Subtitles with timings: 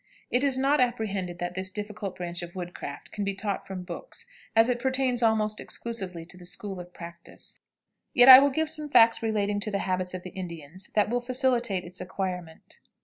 [0.31, 4.25] It is not apprehended that this difficult branch of woodcraft can be taught from books,
[4.55, 7.59] as it pertains almost exclusively to the school of practice,
[8.11, 11.21] yet I will give some facts relating to the habits of the Indians that will
[11.21, 12.79] facilitate its acquirement.